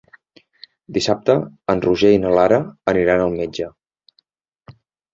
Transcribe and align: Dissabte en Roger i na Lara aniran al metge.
Dissabte 0.97 1.35
en 1.75 1.85
Roger 1.87 2.13
i 2.15 2.19
na 2.25 2.33
Lara 2.39 2.59
aniran 2.97 3.25
al 3.29 3.39
metge. 3.39 3.73